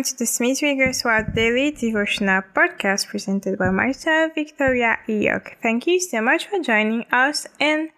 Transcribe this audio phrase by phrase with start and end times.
[0.00, 5.60] welcome to the Smith Wigglesworth Daily Devotional Podcast presented by myself, Victoria Eyog.
[5.60, 7.90] Thank you so much for joining us and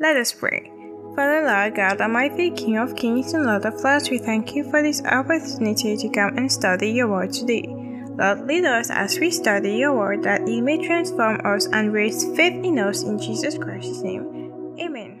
[0.00, 0.72] let us pray.
[1.14, 4.80] Father Lord God Almighty, King of Kings and Lord of Lords, we thank you for
[4.80, 7.68] this opportunity to come and study your word today.
[7.68, 12.24] Lord, lead us as we study your word that it may transform us and raise
[12.34, 14.24] faith in us in Jesus Christ's name.
[14.80, 15.11] Amen.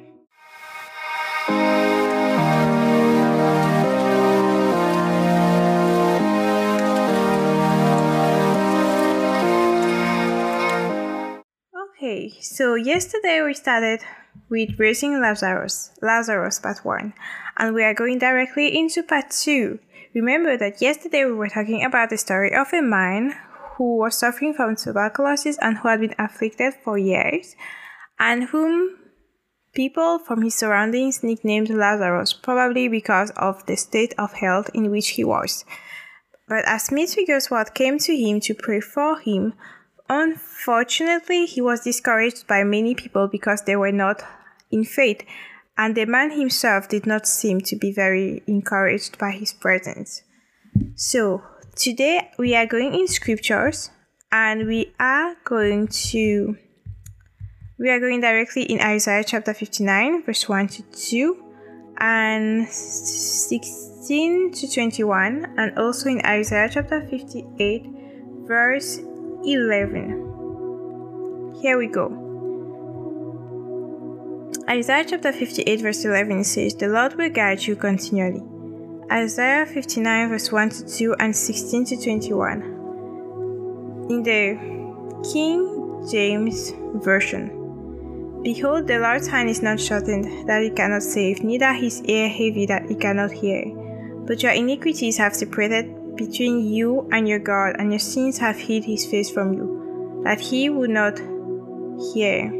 [12.02, 14.00] Okay, so yesterday we started
[14.50, 17.14] with raising Lazarus, Lazarus part 1,
[17.58, 19.78] and we are going directly into part 2.
[20.12, 23.36] Remember that yesterday we were talking about the story of a man
[23.76, 27.54] who was suffering from tuberculosis and who had been afflicted for years,
[28.18, 28.98] and whom
[29.72, 35.10] people from his surroundings nicknamed Lazarus, probably because of the state of health in which
[35.10, 35.64] he was.
[36.48, 39.54] But as Smith Wigglesworth came to him to pray for him,
[40.14, 44.22] Unfortunately, he was discouraged by many people because they were not
[44.70, 45.24] in faith,
[45.78, 50.22] and the man himself did not seem to be very encouraged by his presence.
[50.96, 51.42] So,
[51.76, 53.88] today we are going in scriptures
[54.30, 56.58] and we are going to
[57.78, 61.44] we are going directly in Isaiah chapter 59 verse 1 to 2
[61.96, 67.86] and 16 to 21 and also in Isaiah chapter 58
[68.46, 69.00] verse
[69.44, 71.58] 11.
[71.60, 72.18] Here we go.
[74.68, 78.42] Isaiah chapter 58, verse 11 says, The Lord will guide you continually.
[79.10, 82.62] Isaiah 59, verse 1 to 2 and 16 to 21.
[84.10, 84.56] In the
[85.32, 86.72] King James
[87.02, 87.58] Version.
[88.42, 92.66] Behold, the Lord's hand is not shortened, that he cannot save, neither his ear heavy,
[92.66, 93.64] that he cannot hear.
[94.26, 98.84] But your iniquities have separated between you and your God, and your sins have hid
[98.84, 101.18] his face from you, that he would not
[102.12, 102.52] hear.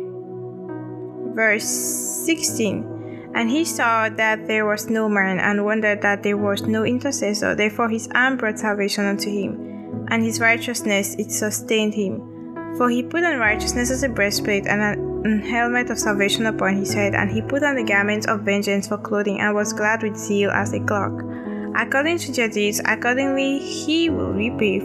[1.35, 6.63] Verse 16 And he saw that there was no man, and wondered that there was
[6.63, 7.55] no intercessor.
[7.55, 12.29] Therefore his arm brought salvation unto him, and his righteousness it sustained him.
[12.77, 14.83] For he put on righteousness as a breastplate, and
[15.27, 18.89] an helmet of salvation upon his head, and he put on the garments of vengeance
[18.89, 21.32] for clothing, and was glad with zeal as a cloak
[21.75, 24.81] According to deeds, accordingly he will repay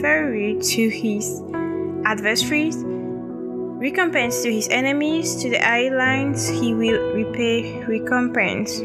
[0.00, 1.42] fury to his
[2.04, 8.80] adversaries, recompense to his enemies, to the islands he will repay recompense.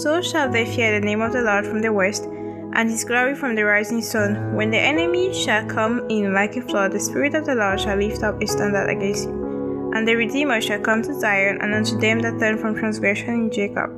[0.00, 3.34] So shall they fear the name of the Lord from the west, and his glory
[3.34, 4.54] from the rising sun.
[4.54, 7.96] When the enemy shall come in like a flood, the Spirit of the Lord shall
[7.96, 9.92] lift up a standard against him.
[9.94, 13.50] And the Redeemer shall come to Zion, and unto them that turn from transgression in
[13.50, 13.90] Jacob.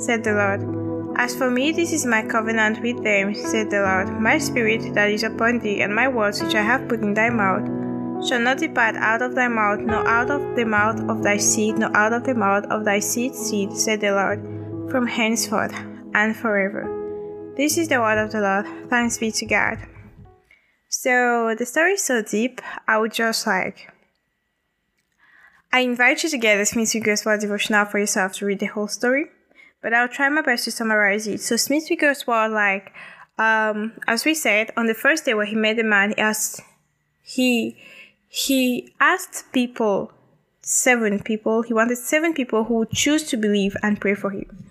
[0.00, 0.85] Said the Lord.
[1.18, 4.20] As for me, this is my covenant with them, said the Lord.
[4.20, 7.30] My spirit that is upon thee, and my words which I have put in thy
[7.30, 7.64] mouth,
[8.28, 11.78] shall not depart out of thy mouth, nor out of the mouth of thy seed,
[11.78, 14.40] nor out of the mouth of thy seed's seed, said the Lord,
[14.90, 15.72] from henceforth
[16.12, 16.84] and forever.
[17.56, 18.90] This is the word of the Lord.
[18.90, 19.78] Thanks be to God.
[20.90, 23.90] So the story is so deep, I would just like
[25.72, 28.66] I invite you to get this the Smith Wigglesworth devotional for yourself to read the
[28.66, 29.26] whole story
[29.86, 31.40] but I'll try my best to summarize it.
[31.40, 32.92] So Smith Wigglesworth, like,
[33.38, 36.60] um, as we said, on the first day where he met the man, he asked,
[37.22, 37.76] he,
[38.28, 40.10] he asked people,
[40.60, 44.66] seven people, he wanted seven people who would choose to believe and pray for him.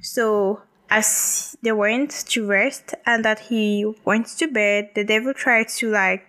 [0.00, 5.68] So as they went to rest and that he went to bed, the devil tried
[5.76, 6.24] to like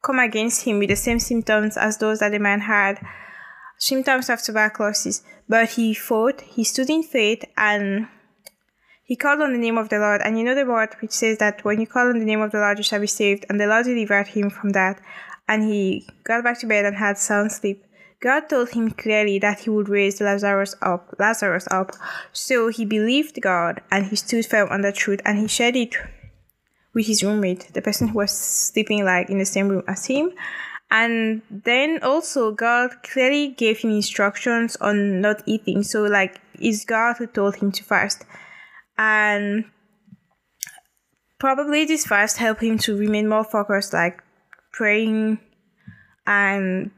[0.00, 3.04] come against him with the same symptoms as those that the man had
[3.78, 8.08] symptoms of tuberculosis, but he fought, he stood in faith, and
[9.04, 10.22] he called on the name of the Lord.
[10.24, 12.52] And you know the word which says that when you call on the name of
[12.52, 13.44] the Lord, you shall be saved.
[13.48, 15.00] And the Lord delivered him from that.
[15.46, 17.84] And he got back to bed and had sound sleep.
[18.20, 21.92] God told him clearly that he would raise Lazarus up, Lazarus up.
[22.32, 25.94] So he believed God and he stood firm on the truth and he shared it
[26.94, 30.32] with his roommate, the person who was sleeping like in the same room as him.
[30.90, 35.82] And then also, God clearly gave him instructions on not eating.
[35.82, 38.24] So, like, it's God who told him to fast.
[38.96, 39.64] And
[41.40, 44.22] probably this fast helped him to remain more focused, like
[44.72, 45.40] praying
[46.26, 46.90] and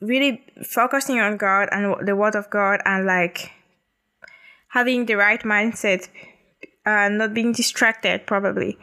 [0.00, 3.52] really focusing on God and the Word of God and like
[4.68, 6.08] having the right mindset
[6.86, 8.78] and not being distracted, probably.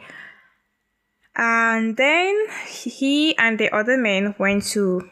[1.38, 5.08] And then he and the other men went to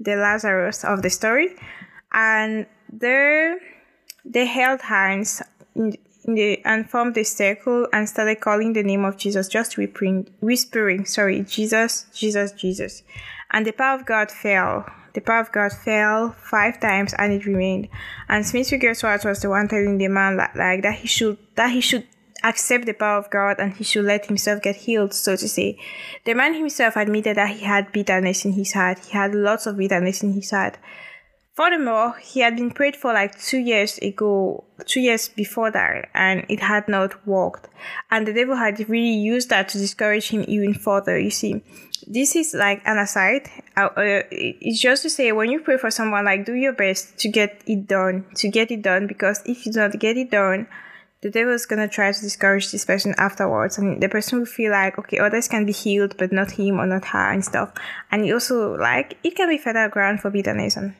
[0.00, 1.54] the Lazarus of the story,
[2.12, 3.60] and there
[4.24, 5.42] they held hands
[5.74, 9.76] in, in the and formed a circle and started calling the name of Jesus, just
[9.76, 13.02] whispering, whispering, sorry, Jesus, Jesus, Jesus.
[13.50, 14.86] And the power of God fell.
[15.12, 17.88] The power of God fell five times and it remained.
[18.28, 21.70] And Smith Wigglesworth was the one telling the man that, like that he should that
[21.70, 22.06] he should
[22.42, 25.78] accept the power of God and he should let himself get healed, so to say.
[26.24, 28.98] The man himself admitted that he had bitterness in his heart.
[29.04, 30.78] He had lots of bitterness in his heart.
[31.54, 36.46] Furthermore, he had been prayed for like two years ago, two years before that, and
[36.48, 37.68] it had not worked.
[38.10, 41.18] And the devil had really used that to discourage him even further.
[41.18, 41.62] You see,
[42.06, 43.50] this is like an aside.
[43.76, 47.18] Uh, uh, it's just to say when you pray for someone, like do your best
[47.18, 50.30] to get it done, to get it done, because if you do not get it
[50.30, 50.66] done,
[51.22, 54.72] the devil is gonna try to discourage this person afterwards, and the person will feel
[54.72, 57.72] like okay, others can be healed, but not him or not her and stuff.
[58.10, 60.94] And it also like it can be fertile ground for bitterness and,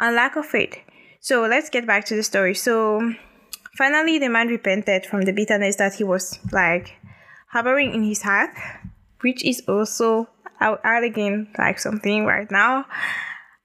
[0.00, 0.76] lack of faith.
[1.20, 2.54] So let's get back to the story.
[2.54, 3.14] So
[3.76, 6.96] finally, the man repented from the bitterness that he was like
[7.50, 8.50] harboring in his heart,
[9.20, 10.28] which is also
[10.60, 12.84] out again like something right now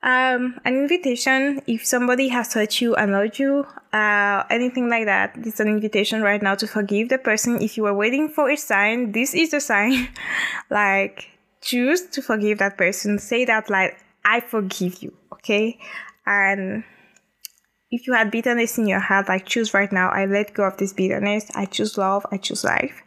[0.03, 5.61] um, an invitation, if somebody has hurt you, annoyed you, uh, anything like that, it's
[5.61, 7.61] an invitation right now to forgive the person.
[7.61, 10.09] If you were waiting for a sign, this is the sign.
[10.69, 11.29] like,
[11.61, 13.17] choose to forgive that person.
[13.17, 15.79] Say that, like, I forgive you, okay?
[16.25, 16.83] And
[17.89, 20.75] if you had bitterness in your heart, like, choose right now, I let go of
[20.75, 21.49] this bitterness.
[21.55, 22.25] I choose love.
[22.29, 23.01] I choose life.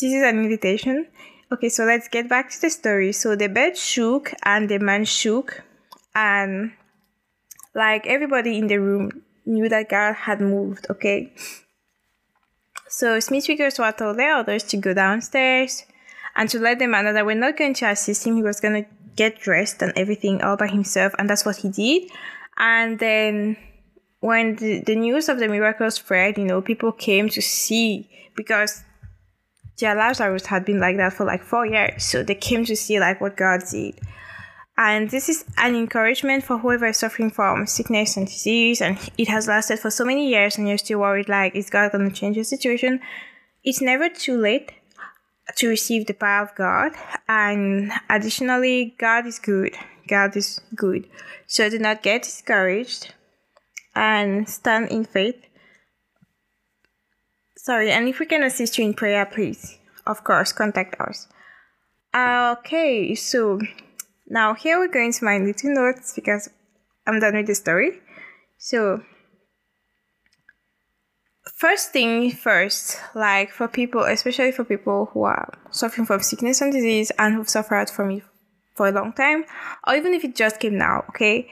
[0.00, 1.08] This is an invitation.
[1.52, 3.10] Okay, so let's get back to the story.
[3.10, 5.64] So the bed shook and the man shook
[6.14, 6.72] and
[7.74, 11.32] like everybody in the room knew that God had moved, okay?
[12.88, 15.84] So Smith Wigglesworth told the others to go downstairs
[16.34, 18.36] and to let them know that we're not going to assist him.
[18.36, 21.68] He was going to get dressed and everything all by himself, and that's what he
[21.68, 22.10] did.
[22.56, 23.56] And then
[24.20, 28.82] when the, the news of the miracle spread, you know, people came to see because
[29.78, 32.04] their Lazarus had been like that for like four years.
[32.04, 33.98] So they came to see like what God did.
[34.82, 39.28] And this is an encouragement for whoever is suffering from sickness and disease, and it
[39.28, 42.16] has lasted for so many years, and you're still worried like, is God going to
[42.16, 42.98] change your situation?
[43.62, 44.72] It's never too late
[45.56, 46.92] to receive the power of God.
[47.28, 49.76] And additionally, God is good.
[50.08, 51.06] God is good.
[51.46, 53.12] So do not get discouraged
[53.94, 55.44] and stand in faith.
[57.58, 61.28] Sorry, and if we can assist you in prayer, please, of course, contact us.
[62.14, 63.60] Okay, so
[64.30, 66.48] now here we go into my little notes because
[67.06, 68.00] I'm done with the story.
[68.58, 69.02] So
[71.56, 76.72] first thing first, like for people, especially for people who are suffering from sickness and
[76.72, 78.22] disease and who've suffered from it
[78.74, 79.44] for a long time,
[79.86, 81.50] or even if it just came now, okay?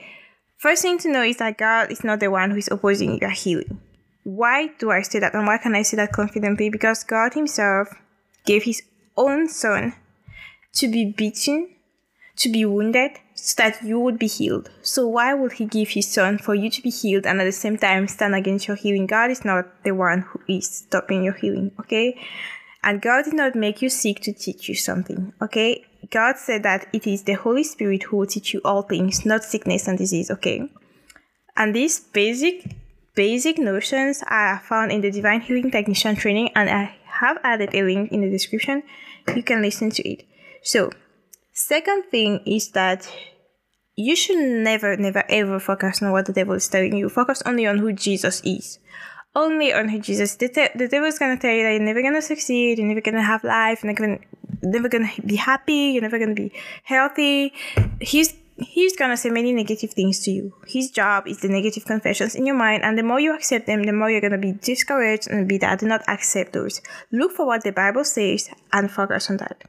[0.57, 3.29] First thing to know is that God is not the one who is opposing your
[3.29, 3.81] healing.
[4.23, 6.69] Why do I say that and why can I say that confidently?
[6.69, 7.89] Because God Himself
[8.45, 8.81] gave His
[9.17, 9.93] own Son
[10.73, 11.75] to be beaten
[12.39, 14.69] to be wounded so that you would be healed.
[14.81, 17.51] So why would he give his son for you to be healed and at the
[17.51, 19.07] same time stand against your healing?
[19.07, 22.19] God is not the one who is stopping your healing, okay?
[22.81, 25.83] And God did not make you sick to teach you something, okay?
[26.11, 29.43] God said that it is the Holy Spirit who will teach you all things, not
[29.43, 30.69] sickness and disease, okay?
[31.57, 32.75] And these basic
[33.15, 37.83] basic notions are found in the Divine Healing Technician training and I have added a
[37.83, 38.81] link in the description.
[39.35, 40.25] You can listen to it.
[40.63, 40.91] So,
[41.59, 43.05] Second thing is that
[43.97, 47.09] you should never, never, ever focus on what the devil is telling you.
[47.09, 48.79] Focus only on who Jesus is.
[49.35, 50.35] Only on who Jesus.
[50.37, 52.77] The, te- the devil is gonna tell you that you're never gonna succeed.
[52.77, 53.83] You're never gonna have life.
[53.83, 54.19] You're never gonna,
[54.63, 55.91] never gonna be happy.
[55.91, 57.51] You're never gonna be healthy.
[57.99, 60.53] He's he's gonna say many negative things to you.
[60.65, 63.83] His job is the negative confessions in your mind, and the more you accept them,
[63.83, 65.79] the more you're gonna be discouraged and be that.
[65.79, 66.79] Do not accept those.
[67.11, 69.65] Look for what the Bible says and focus on that.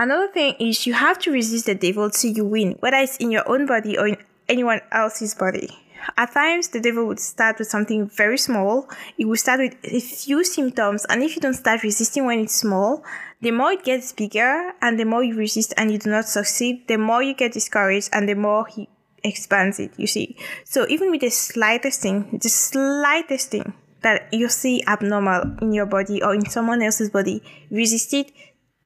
[0.00, 3.32] Another thing is you have to resist the devil till you win, whether it's in
[3.32, 4.16] your own body or in
[4.48, 5.68] anyone else's body.
[6.16, 8.88] At times, the devil would start with something very small.
[9.18, 12.54] It will start with a few symptoms, and if you don't start resisting when it's
[12.54, 13.02] small,
[13.40, 16.86] the more it gets bigger, and the more you resist and you do not succeed,
[16.86, 18.88] the more you get discouraged, and the more he
[19.24, 19.92] expands it.
[19.96, 25.56] You see, so even with the slightest thing, the slightest thing that you see abnormal
[25.60, 28.30] in your body or in someone else's body, resist it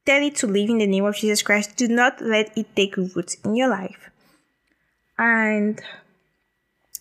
[0.04, 1.76] Tell it to live in the name of Jesus Christ.
[1.76, 4.10] Do not let it take root in your life.
[5.16, 5.80] And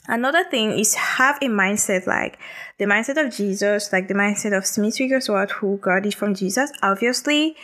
[0.07, 2.37] another thing is have a mindset like
[2.77, 6.71] the mindset of Jesus, like the mindset of Smith Wigglesworth, who got it from Jesus.
[6.83, 7.55] Obviously,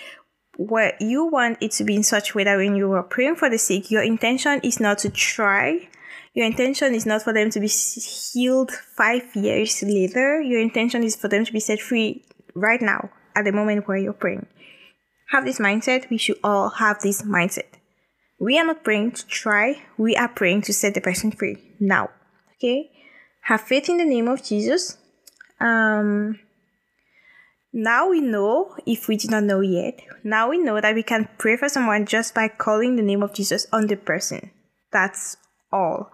[0.58, 3.50] where you want it to be in such way that when you are praying for
[3.50, 5.88] the sick, your intention is not to try.
[6.34, 10.42] Your intention is not for them to be healed five years later.
[10.42, 12.24] Your intention is for them to be set free
[12.56, 14.48] right now, at the moment where you're praying.
[15.32, 16.10] Have this mindset.
[16.10, 17.78] We should all have this mindset.
[18.40, 22.10] We are not praying to try, we are praying to set the person free now.
[22.56, 22.92] Okay?
[23.44, 24.98] Have faith in the name of Jesus.
[25.60, 26.40] Um,
[27.74, 31.28] now we know, if we did not know yet, now we know that we can
[31.38, 34.52] pray for someone just by calling the name of Jesus on the person.
[34.92, 35.38] That's
[35.72, 36.12] all.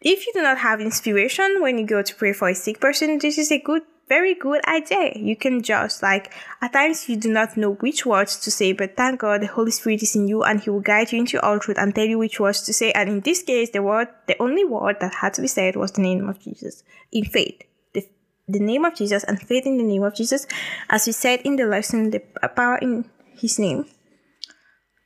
[0.00, 3.18] If you do not have inspiration when you go to pray for a sick person,
[3.18, 5.12] this is a good, very good idea.
[5.16, 8.96] You can just like at times you do not know which words to say, but
[8.96, 11.58] thank God the Holy Spirit is in you and He will guide you into all
[11.58, 12.92] truth and tell you which words to say.
[12.92, 15.92] And in this case, the word, the only word that had to be said was
[15.92, 17.62] the name of Jesus in faith.
[17.94, 18.08] The,
[18.46, 20.46] the name of Jesus and faith in the name of Jesus,
[20.88, 22.20] as we said in the lesson, the
[22.54, 23.86] power in His name.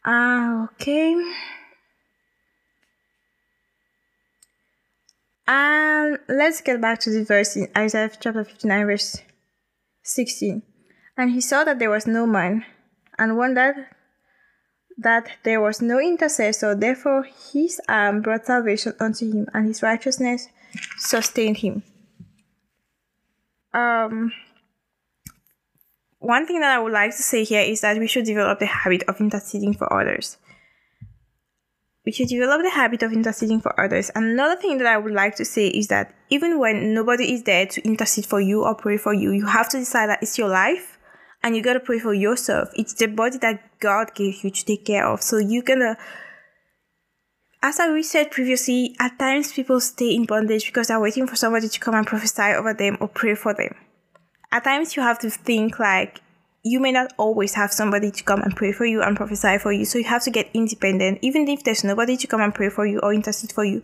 [0.04, 1.14] Ah, uh, okay.
[5.52, 9.16] And let's get back to the verse in Isaiah chapter 59, verse
[10.04, 10.62] 16.
[11.16, 12.64] And he saw that there was no man,
[13.19, 13.75] and wondered
[14.99, 16.76] that there was no intercessor.
[16.76, 20.47] Therefore, his arm brought salvation unto him, and his righteousness
[20.99, 21.83] sustained him.
[23.75, 24.30] Um,
[26.21, 28.66] one thing that I would like to say here is that we should develop the
[28.66, 30.38] habit of interceding for others
[32.11, 34.11] we should develop the habit of interceding for others.
[34.17, 37.67] Another thing that I would like to say is that even when nobody is there
[37.67, 40.49] to intercede for you or pray for you, you have to decide that it's your
[40.49, 40.99] life
[41.45, 42.71] and you gotta pray for yourself.
[42.75, 45.23] It's the body that God gave you to take care of.
[45.23, 45.97] So you're gonna
[47.62, 51.69] as I said previously, at times people stay in bondage because they're waiting for somebody
[51.69, 53.76] to come and prophesy over them or pray for them.
[54.50, 56.21] At times you have to think like
[56.62, 59.73] you may not always have somebody to come and pray for you and prophesy for
[59.73, 59.85] you.
[59.85, 62.87] So you have to get independent, even if there's nobody to come and pray for
[62.87, 63.83] you or intercede for you.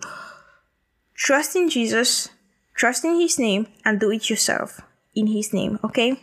[1.15, 2.29] Trust in Jesus,
[2.75, 4.83] trust in His name, and do it yourself
[5.15, 6.21] in His name, okay?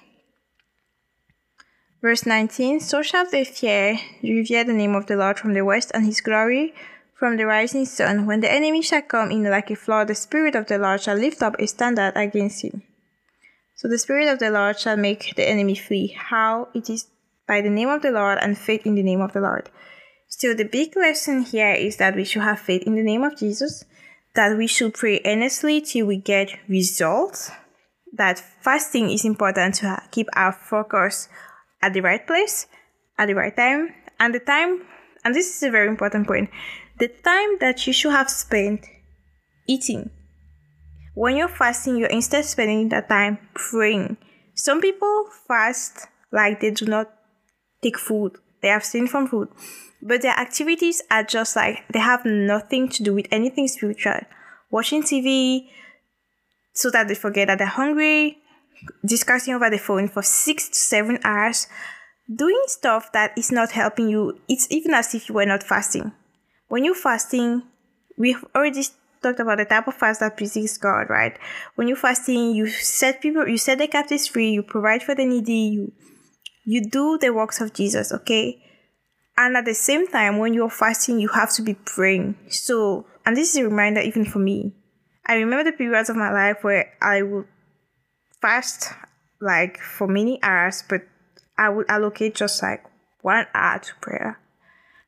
[2.02, 5.90] Verse 19 So shall they fear, revere the name of the Lord from the west,
[5.94, 6.74] and His glory
[7.16, 8.28] from the rising sun.
[8.28, 11.16] When the enemy shall come in like a flood, the Spirit of the Lord shall
[11.16, 12.84] lift up a standard against him.
[13.84, 16.16] So the Spirit of the Lord shall make the enemy flee.
[16.18, 16.70] How?
[16.74, 17.08] It is
[17.46, 19.70] by the name of the Lord and faith in the name of the Lord.
[20.30, 23.38] So the big lesson here is that we should have faith in the name of
[23.38, 23.84] Jesus,
[24.36, 27.52] that we should pray earnestly till we get results,
[28.13, 31.28] that fasting is important to keep our focus
[31.82, 32.68] at the right place,
[33.18, 34.84] at the right time, and the time,
[35.25, 36.50] and this is a very important point,
[37.00, 38.86] the time that you should have spent
[39.68, 40.10] eating
[41.13, 44.17] when you're fasting, you're instead spending that time praying.
[44.55, 47.13] Some people fast like they do not
[47.82, 49.50] take food, they abstain from food,
[50.01, 54.20] but their activities are just like they have nothing to do with anything spiritual.
[54.72, 55.67] Watching TV
[56.74, 58.38] so that they forget that they're hungry,
[59.05, 61.67] discussing over the phone for six to seven hours,
[62.34, 64.39] doing stuff that is not helping you.
[64.50, 66.12] It's even as if you were not fasting.
[66.67, 67.63] When you're fasting,
[68.17, 68.84] we've already
[69.24, 71.38] talked about the type of fast that pleases God, right?
[71.75, 75.25] When you're fasting, you set people, you set the captives free, you provide for the
[75.25, 75.94] needy, you
[76.65, 78.62] you do the works of Jesus, okay?
[79.38, 82.38] And at the same time, when you're fasting, you have to be praying.
[82.50, 84.74] So, and this is a reminder even for me.
[85.25, 87.48] I remember the periods of my life where I would
[88.42, 88.94] fast
[89.42, 91.01] like for many hours, but
[91.58, 92.84] I would allocate just like
[93.22, 94.39] one hour to prayer.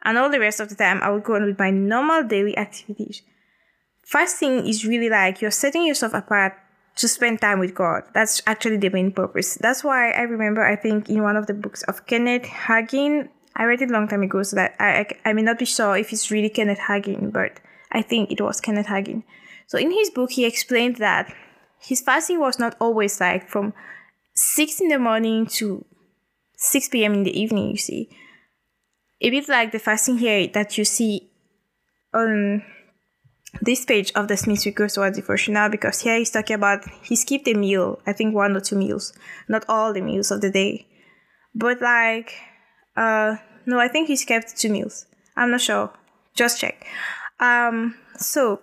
[0.03, 2.57] And all the rest of the time, I would go on with my normal daily
[2.57, 3.21] activities
[4.05, 6.53] fasting is really like you're setting yourself apart
[6.95, 8.03] to spend time with God.
[8.13, 9.55] That's actually the main purpose.
[9.55, 13.63] That's why I remember, I think, in one of the books of Kenneth Hagin, I
[13.65, 15.97] read it a long time ago, so that I, I, I may not be sure
[15.97, 17.59] if it's really Kenneth Hagin, but
[17.91, 19.23] I think it was Kenneth Hagin.
[19.67, 21.33] So in his book, he explained that
[21.79, 23.73] his fasting was not always like from
[24.35, 25.85] 6 in the morning to
[26.57, 27.13] 6 p.m.
[27.13, 28.09] in the evening, you see.
[29.21, 31.31] A bit like the fasting here that you see
[32.13, 32.63] on
[33.61, 37.47] this page of the Smith Wigglesworth Word Devotional because here he's talking about he skipped
[37.47, 39.13] a meal, I think one or two meals,
[39.47, 40.87] not all the meals of the day.
[41.53, 42.33] But like,
[42.95, 45.05] uh, no, I think he skipped two meals.
[45.35, 45.91] I'm not sure.
[46.35, 46.85] Just check.
[47.39, 48.61] Um, so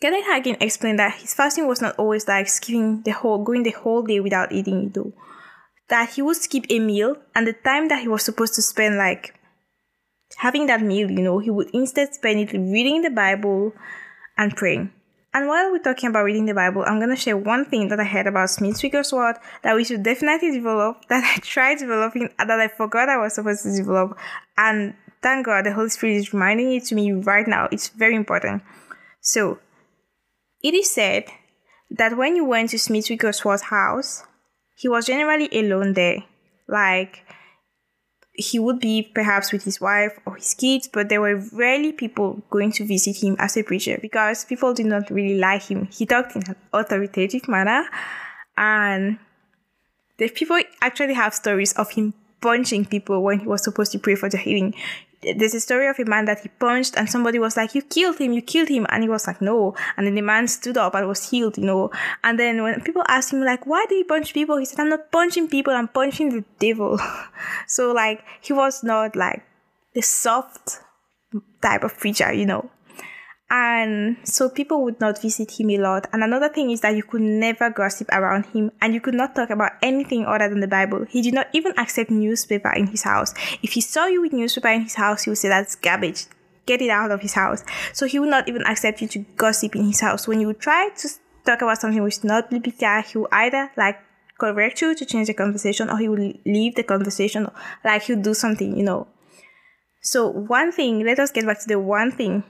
[0.00, 3.70] Kenneth Hagin explained that his fasting was not always like skipping the whole, going the
[3.70, 5.12] whole day without eating though.
[5.88, 8.96] That he would skip a meal and the time that he was supposed to spend
[8.96, 9.34] like
[10.36, 13.72] having that meal, you know, he would instead spend it reading the Bible
[14.36, 14.92] and praying.
[15.32, 18.04] And while we're talking about reading the Bible, I'm gonna share one thing that I
[18.04, 22.68] heard about Smith Wigglesworth that we should definitely develop, that I tried developing, that I
[22.68, 24.16] forgot I was supposed to develop.
[24.56, 27.68] And thank God the Holy Spirit is reminding it to me right now.
[27.72, 28.62] It's very important.
[29.20, 29.58] So,
[30.62, 31.24] it is said
[31.90, 34.22] that when you went to Smith Wigglesworth's house,
[34.76, 36.24] he was generally alone there.
[36.68, 37.24] Like,
[38.34, 42.42] he would be perhaps with his wife or his kids, but there were rarely people
[42.50, 45.86] going to visit him as a preacher because people did not really like him.
[45.86, 47.86] He talked in an authoritative manner,
[48.56, 49.18] and
[50.18, 54.16] the people actually have stories of him punching people when he was supposed to pray
[54.16, 54.74] for their healing
[55.36, 58.18] there's a story of a man that he punched and somebody was like, You killed
[58.18, 58.86] him, you killed him.
[58.90, 59.74] And he was like, No.
[59.96, 61.90] And then the man stood up and was healed, you know.
[62.22, 64.56] And then when people asked him, like, why do you punch people?
[64.56, 66.98] He said, I'm not punching people, I'm punching the devil.
[67.66, 69.42] so like he was not like
[69.94, 70.80] the soft
[71.62, 72.70] type of preacher, you know
[73.50, 76.06] and so people would not visit him a lot.
[76.12, 79.34] And another thing is that you could never gossip around him and you could not
[79.34, 81.04] talk about anything other than the Bible.
[81.08, 83.34] He did not even accept newspaper in his house.
[83.62, 86.26] If he saw you with newspaper in his house, he would say that's garbage.
[86.66, 87.62] Get it out of his house.
[87.92, 90.26] So he would not even accept you to gossip in his house.
[90.26, 91.08] When you try to
[91.44, 93.98] talk about something which is not biblical, he would either like
[94.38, 97.46] correct you to change the conversation or he would leave the conversation
[97.84, 99.06] like he would do something, you know.
[100.00, 102.42] So one thing, let us get back to the one thing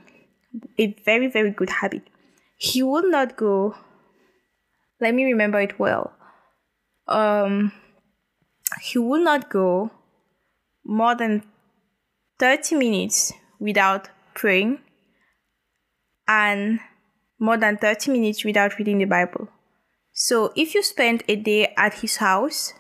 [0.79, 2.03] a very, very good habit.
[2.57, 3.75] He would not go,
[5.01, 6.13] let me remember it well.
[7.09, 7.73] Um,
[8.81, 9.91] he would not go
[10.85, 11.43] more than
[12.39, 14.79] 30 minutes without praying
[16.27, 16.81] and
[17.39, 19.49] more than 30 minutes without reading the Bible.
[20.13, 22.73] So if you spend a day at his house,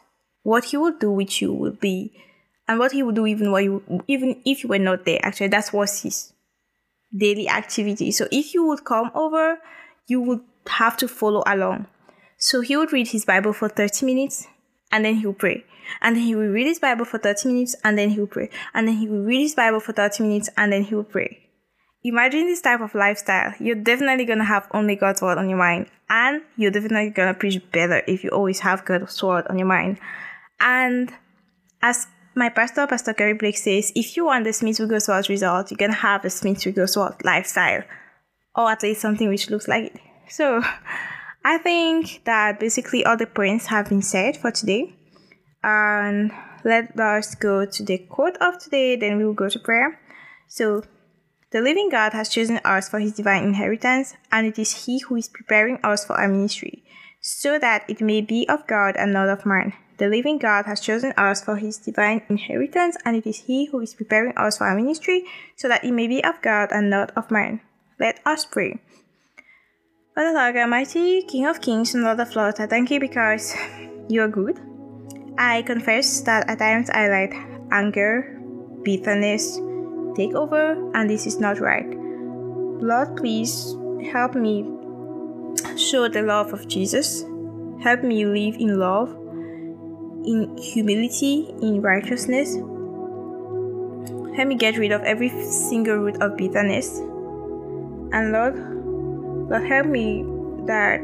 [0.42, 2.12] what he will do with you will be,
[2.68, 5.18] and what he will do even while you, even if you were not there.
[5.22, 6.33] Actually, that's what his
[7.16, 8.10] daily activity.
[8.10, 9.58] So if you would come over,
[10.06, 11.86] you would have to follow along.
[12.38, 14.46] So he would read his Bible for 30 minutes
[14.90, 15.64] and then he would pray.
[16.00, 18.50] And then he would read his Bible for 30 minutes and then he would pray.
[18.72, 21.40] And then he would read his Bible for 30 minutes and then he would pray.
[22.02, 23.54] Imagine this type of lifestyle.
[23.58, 25.86] You're definitely gonna have only God's word on your mind.
[26.10, 29.98] And you're definitely gonna preach better if you always have God's word on your mind.
[30.60, 31.12] And
[31.80, 35.78] as my pastor, Pastor Curry Blake, says if you want the Smith Wigglesworth result, you're
[35.78, 37.82] gonna have a Smith Wigglesworth lifestyle,
[38.54, 40.00] or at least something which looks like it.
[40.28, 40.62] So,
[41.44, 44.94] I think that basically all the points have been said for today.
[45.62, 46.32] And
[46.64, 50.00] let us go to the quote of today, then we will go to prayer.
[50.48, 50.82] So,
[51.50, 55.16] the living God has chosen us for his divine inheritance, and it is he who
[55.16, 56.82] is preparing us for our ministry,
[57.20, 59.72] so that it may be of God and not of man.
[59.96, 63.80] The living God has chosen us for his divine inheritance, and it is he who
[63.80, 67.12] is preparing us for our ministry, so that it may be of God and not
[67.16, 67.60] of man.
[68.00, 68.80] Let us pray.
[70.14, 73.54] Father Lord Almighty, King of Kings and Lord of Lords, I thank you because
[74.08, 74.60] you are good.
[75.38, 77.32] I confess that at times I let
[77.72, 78.40] anger,
[78.82, 79.60] bitterness
[80.16, 81.86] take over, and this is not right.
[82.82, 83.74] Lord, please
[84.12, 84.62] help me
[85.76, 87.24] show the love of Jesus.
[87.82, 89.10] Help me live in love
[90.24, 92.54] in humility, in righteousness.
[94.36, 96.98] Help me get rid of every single root of bitterness.
[96.98, 98.56] And Lord,
[99.48, 100.24] Lord, help me
[100.66, 101.00] that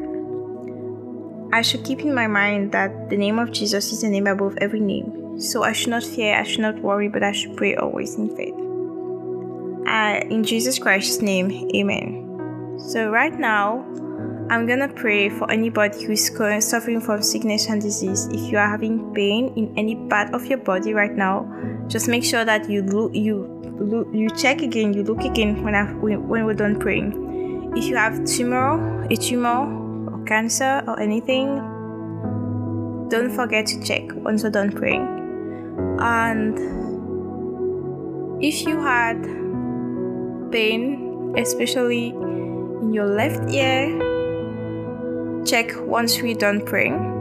[1.53, 4.57] I should keep in my mind that the name of Jesus is the name above
[4.61, 5.41] every name.
[5.41, 8.35] So I should not fear, I should not worry, but I should pray always in
[8.37, 8.55] faith.
[9.87, 12.79] Uh, in Jesus Christ's name, amen.
[12.79, 13.85] So, right now,
[14.51, 16.27] I'm gonna pray for anybody who is
[16.69, 18.27] suffering from sickness and disease.
[18.33, 21.47] If you are having pain in any part of your body right now,
[21.87, 23.47] just make sure that you look, you
[23.79, 27.75] look, you check again, you look again when I when we're done praying.
[27.77, 31.47] If you have tumor, a tumor, or cancer or anything,
[33.09, 35.07] don't forget to check once we're done praying.
[36.01, 36.59] And
[38.43, 39.23] if you had
[40.51, 44.10] pain, especially in your left ear
[45.45, 47.17] check once we're done praying.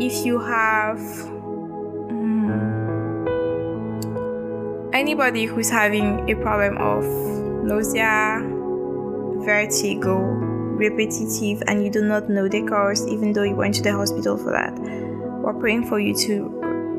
[0.00, 0.98] If you have
[2.10, 2.50] um,
[4.92, 7.04] anybody who's having a problem of
[7.64, 8.40] nausea,
[9.44, 13.92] vertigo, repetitive, and you do not know the cause, even though you went to the
[13.92, 14.72] hospital for that,
[15.42, 16.48] we're praying for you too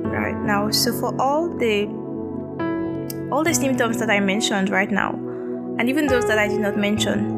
[0.03, 0.69] right now.
[0.71, 1.87] So for all the
[3.31, 5.13] all the symptoms that I mentioned right now,
[5.79, 7.32] and even those that I did not mention,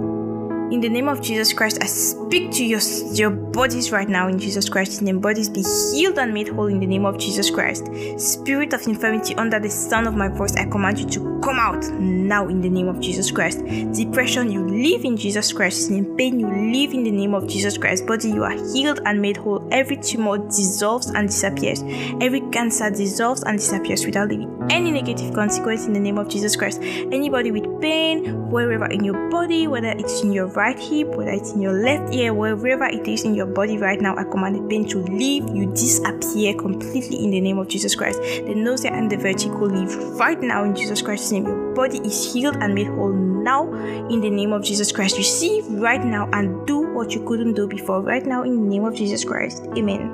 [0.72, 2.80] In the name of Jesus Christ, I speak to your,
[3.14, 5.20] your bodies right now in Jesus Christ's name.
[5.20, 7.86] Bodies be healed and made whole in the name of Jesus Christ.
[8.18, 11.86] Spirit of infirmity under the sound of my voice, I command you to come out
[12.00, 13.64] now in the name of Jesus Christ.
[13.94, 16.18] Depression, you live in Jesus Christ's name.
[16.18, 18.08] Pain, you live in the name of Jesus Christ.
[18.08, 19.68] Body, you are healed and made whole.
[19.72, 21.84] Every tumor dissolves and disappears.
[22.22, 26.56] Every cancer dissolves and disappears without leaving any negative consequence in the name of Jesus
[26.56, 26.82] Christ.
[26.82, 31.54] Anybody with pain, wherever in your body, whether it's in your right hip, whether it's
[31.54, 34.68] in your left ear, wherever it is in your body right now, I command the
[34.68, 35.48] pain to leave.
[35.50, 38.20] You disappear completely in the name of Jesus Christ.
[38.20, 41.46] The nausea and the vertigo leave right now in Jesus Christ's name.
[41.46, 43.72] Your body is healed and made whole now
[44.10, 45.18] in the name of Jesus Christ.
[45.18, 48.86] Receive right now and do what you couldn't do before right now in the name
[48.86, 49.64] of Jesus Christ.
[49.78, 50.10] Amen.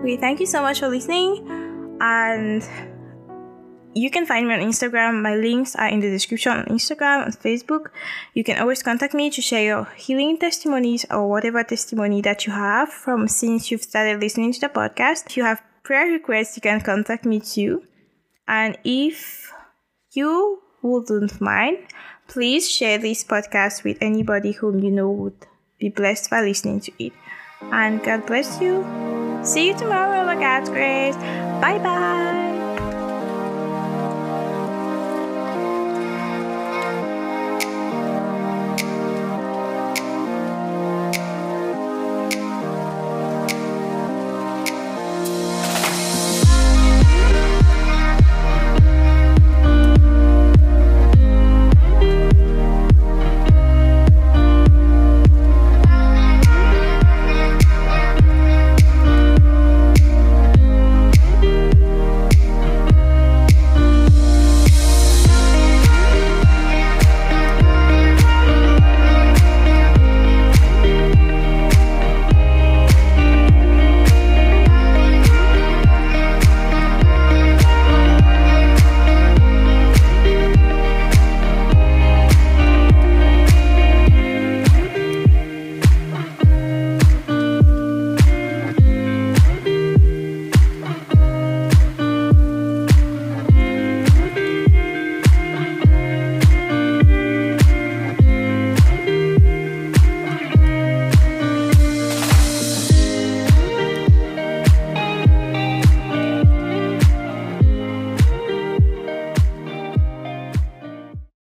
[0.00, 1.46] Okay, thank you so much for listening
[2.00, 2.66] and
[3.94, 5.22] you can find me on Instagram.
[5.22, 7.90] My links are in the description on Instagram and Facebook.
[8.34, 12.52] You can always contact me to share your healing testimonies or whatever testimony that you
[12.52, 15.26] have from since you've started listening to the podcast.
[15.26, 17.82] If you have prayer requests, you can contact me too.
[18.46, 19.52] And if
[20.12, 21.78] you wouldn't mind,
[22.28, 25.46] please share this podcast with anybody whom you know would
[25.78, 27.12] be blessed by listening to it.
[27.72, 28.84] And God bless you.
[29.42, 31.16] See you tomorrow, by God's grace.
[31.60, 32.29] Bye bye.